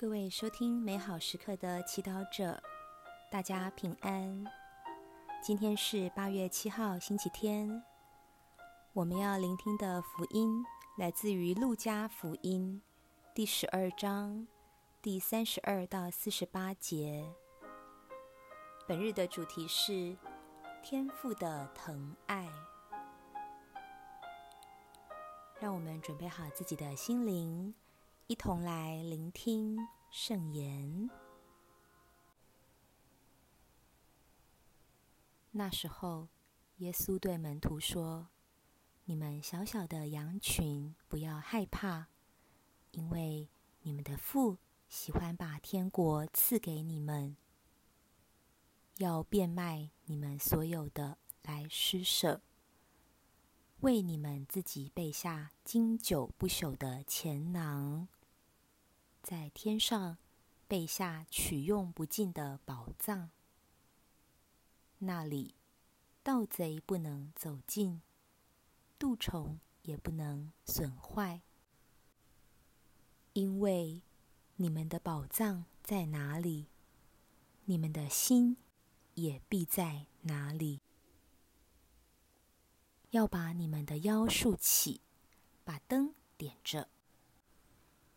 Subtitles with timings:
[0.00, 2.62] 各位收听美好时刻的祈祷者，
[3.32, 4.46] 大家平安。
[5.42, 7.82] 今天是八月七号，星期天。
[8.92, 10.64] 我们要聆听的福音
[10.98, 12.80] 来自于《路加福音》
[13.34, 14.46] 第十二章
[15.02, 17.28] 第三十二到四十八节。
[18.86, 20.16] 本日的主题是
[20.80, 22.48] 天赋的疼爱。
[25.58, 27.74] 让我们准备好自己的心灵。
[28.28, 29.78] 一同来聆听
[30.10, 31.08] 圣言。
[35.52, 36.28] 那时候，
[36.76, 38.28] 耶稣对门徒说
[39.06, 42.08] ：“你们小小的羊群，不要害怕，
[42.90, 43.48] 因为
[43.80, 44.58] 你们的父
[44.90, 47.34] 喜欢把天国赐给你们。
[48.98, 52.42] 要变卖你们所有的来施舍，
[53.80, 58.06] 为你们自己备下经久不朽的钱囊。”
[59.22, 60.16] 在天上
[60.66, 63.30] 备下取用不尽的宝藏，
[64.98, 65.54] 那里
[66.22, 68.00] 盗贼不能走近，
[68.98, 71.42] 蠹虫也不能损坏，
[73.32, 74.02] 因为
[74.56, 76.66] 你们的宝藏在哪里，
[77.64, 78.56] 你们的心
[79.14, 80.80] 也必在哪里。
[83.10, 85.00] 要把你们的腰竖起，
[85.64, 86.88] 把灯点着。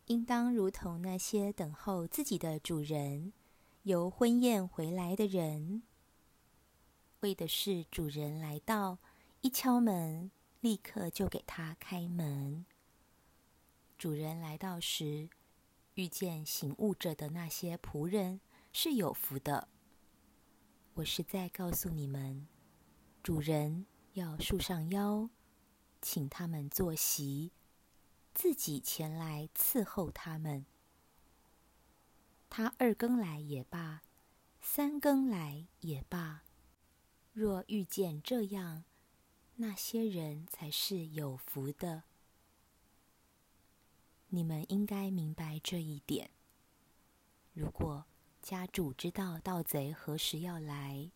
[0.06, 3.32] 应当如同那些等候自己的主人
[3.84, 5.82] 由婚宴回来的人，
[7.20, 8.98] 为的是主人来到，
[9.40, 10.30] 一敲门，
[10.60, 12.66] 立刻就给他开门。
[13.96, 15.30] 主人来到时，
[15.94, 18.40] 遇见醒悟着的那些仆人
[18.72, 19.68] 是有福的。
[20.94, 22.48] 我是在告诉你们，
[23.22, 25.30] 主人要束上腰，
[26.00, 27.52] 请他们坐席。
[28.34, 30.64] 自己前来伺候他们，
[32.48, 34.02] 他二更来也罢，
[34.60, 36.42] 三更来也罢，
[37.32, 38.84] 若遇见这样，
[39.56, 42.04] 那些人才是有福的。
[44.28, 46.30] 你们应该明白这一点。
[47.52, 48.06] 如果
[48.40, 51.10] 家主知道盗贼何时要来，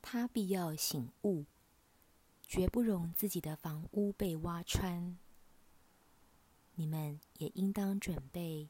[0.00, 1.44] 他必要醒悟，
[2.46, 5.18] 绝不容自己的房屋被挖穿。
[6.78, 8.68] 你们也应当准备，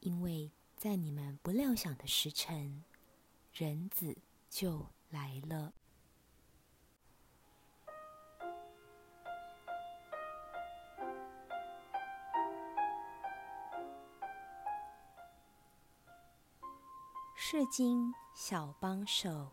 [0.00, 2.82] 因为在你们不料想的时辰，
[3.52, 4.16] 人子
[4.48, 5.74] 就来了。
[17.36, 19.50] 圣经小帮手，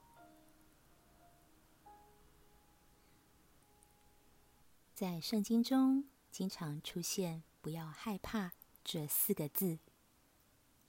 [4.94, 7.44] 在圣经中经常出现。
[7.62, 9.80] 不要害怕这四个字。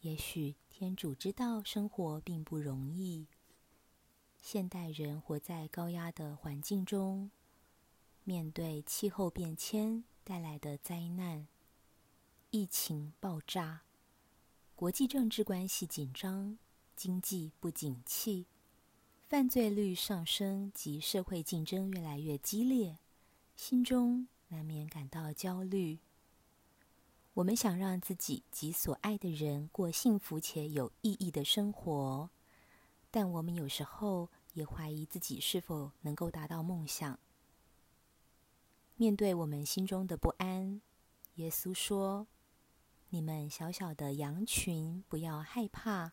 [0.01, 3.29] 也许天主知道生活并不容易。
[4.41, 7.31] 现代人活在高压的环境中，
[8.25, 11.47] 面对气候变迁带来的灾难、
[12.51, 13.83] 疫情爆炸、
[14.75, 16.59] 国际政治关系紧张、
[16.97, 18.47] 经济不景气、
[19.29, 22.99] 犯罪率上升及社会竞争越来越激烈，
[23.55, 26.01] 心中难免感到焦虑。
[27.35, 32.29] 我们想让自己及所爱的人过幸福且有意义的生活，
[33.11, 37.19] 但我们有时候也怀疑自己是否能够达到梦想。
[38.97, 40.83] 面对我们心中的不安，
[41.37, 42.27] 耶稣说
[43.09, 46.13] ：“你们小小的羊群，不要害怕，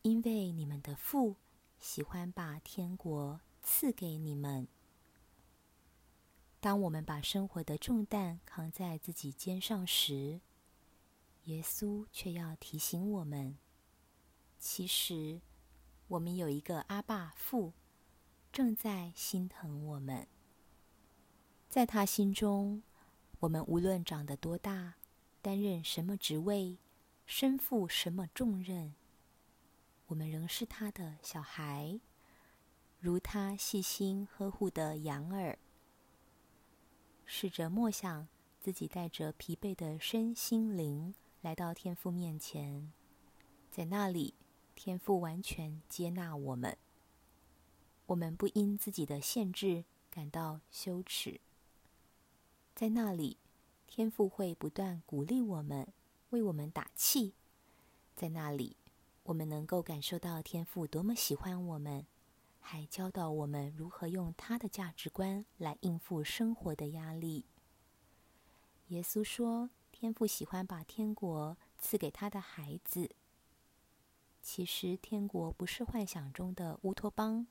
[0.00, 1.36] 因为你们的父
[1.78, 4.66] 喜欢把天国赐给你们。”
[6.58, 10.40] 当我们把生活的重担扛在自己肩上时，
[11.44, 13.56] 耶稣却要提醒我们：
[14.58, 15.40] 其实
[16.08, 17.72] 我们有一个阿爸父，
[18.52, 20.26] 正在心疼我们。
[21.68, 22.82] 在他心中，
[23.40, 24.94] 我们无论长得多大，
[25.42, 26.78] 担任什么职位，
[27.26, 28.94] 身负什么重任，
[30.06, 32.00] 我们仍是他的小孩，
[32.98, 35.58] 如他细心呵护的羊儿。
[37.26, 38.28] 试着默想
[38.60, 41.12] 自己带着疲惫的身心灵
[41.42, 42.92] 来到天父面前，
[43.70, 44.32] 在那里，
[44.76, 46.78] 天父完全接纳我们。
[48.06, 51.40] 我们不因自己的限制感到羞耻。
[52.74, 53.36] 在那里，
[53.88, 55.88] 天父会不断鼓励我们，
[56.30, 57.34] 为我们打气。
[58.14, 58.76] 在那里，
[59.24, 62.06] 我们能够感受到天父多么喜欢我们。
[62.68, 67.46] 还教导我们如何用他的价值观来应付生活的压力。
[68.88, 73.14] 耶稣说：“天父喜欢把天国赐给他的孩子。
[74.42, 77.46] 其实，天国不是幻想中的乌托邦，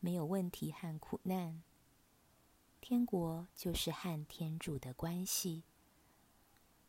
[0.00, 1.62] 没有问题和苦难。
[2.82, 5.64] 天国就是和天主的关系。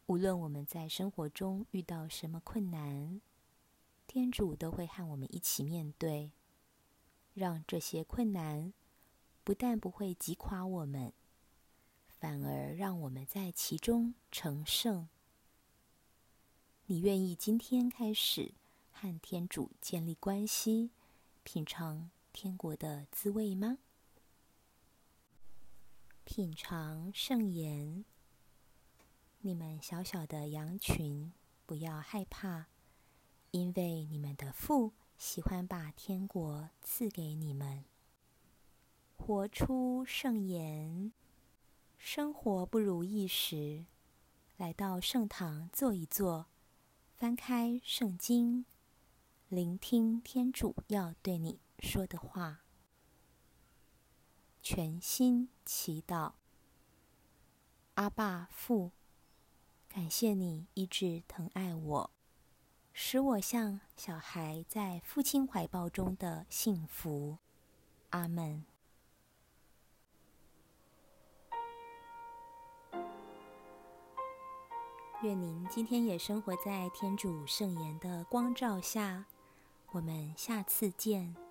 [0.08, 3.22] 无论我们在生活中遇到什么困难，
[4.06, 6.34] 天主都会和我们一起面对，
[7.38, 8.74] 让这些困难
[9.44, 11.14] 不但不会击垮我们，
[12.08, 15.08] 反而让我们在其中成圣。
[16.88, 18.56] 你愿意今天开始
[18.92, 20.90] 和天主建立关系，
[21.44, 23.78] 品尝天国的滋味吗？
[26.24, 28.04] 品尝圣言。
[29.42, 31.32] 你们小小的羊群，
[31.68, 32.66] 不要害怕，
[33.52, 37.84] 因为你们的父喜欢把天国赐给你们。
[39.18, 41.12] 活出圣言。
[41.98, 43.86] 生活不如意时，
[44.58, 46.46] 来到圣堂坐一坐，
[47.16, 48.66] 翻开圣经，
[49.50, 52.62] 聆听天主要对你说的话，
[54.62, 56.34] 全心祈祷。
[57.96, 58.92] 阿爸父。
[59.90, 62.12] 感谢你一直疼爱我，
[63.00, 67.38] 使我像小孩在父亲怀抱中的幸福。
[68.10, 68.66] 阿门。
[75.22, 79.26] 愿您今天也生活在天主圣言的光照下。
[79.92, 81.47] 我们下次见。